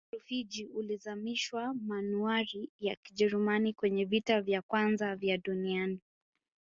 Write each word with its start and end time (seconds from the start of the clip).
mto 0.07 0.17
rufiji 0.17 0.65
ulizamishwa 0.65 1.73
manuari 1.73 2.69
ya 2.79 2.95
kijerumani 2.95 3.73
kwenye 3.73 4.05
vita 4.05 4.41
vya 4.41 4.61
kwanza 4.61 5.15
vya 5.15 5.37
duniani 5.37 5.99